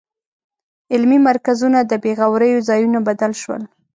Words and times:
علمي 0.93 1.19
مرکزونه 1.29 1.79
د 1.83 1.91
بېغوریو 2.03 2.65
ځایونو 2.69 2.99
بدل 3.07 3.31
شول. 3.41 3.61